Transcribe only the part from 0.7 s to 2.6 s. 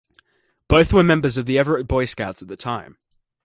were members of the Everett Boy Scouts at the